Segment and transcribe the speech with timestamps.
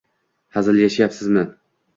[0.55, 1.47] Hazillashayapsizmi?